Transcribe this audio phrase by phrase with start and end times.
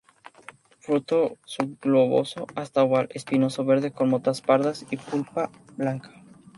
[0.79, 6.11] Fruto subgloboso hasta oval, espinoso, verde, con motas pardas y pulpa blanca.